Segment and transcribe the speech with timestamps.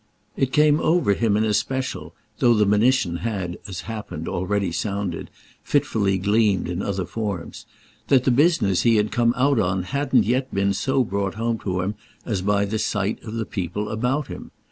[0.35, 5.29] It came over him in especial—though the monition had, as happened, already sounded,
[5.61, 10.73] fitfully gleamed, in other forms—that the business he had come out on hadn't yet been
[10.73, 11.93] so brought home to him
[12.25, 14.49] as by the sight of the people about him.